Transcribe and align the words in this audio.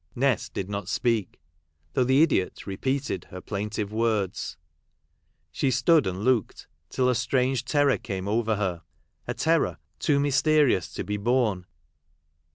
Nest 0.15 0.55
did 0.55 0.67
not 0.67 0.87
speak, 0.89 1.39
though 1.93 2.03
the 2.03 2.23
idiot 2.23 2.65
repeated 2.65 3.25
her 3.25 3.39
plaintive 3.39 3.93
words. 3.93 4.57
She 5.51 5.69
stood 5.69 6.07
and 6.07 6.23
looked 6.23 6.65
till 6.89 7.07
a 7.07 7.13
strange 7.13 7.65
terror 7.65 7.99
came 7.99 8.27
over 8.27 8.55
her— 8.55 8.81
a 9.27 9.35
terror 9.35 9.77
too 9.99 10.19
mysterious 10.19 10.91
to 10.93 11.03
be 11.03 11.17
borne. 11.17 11.67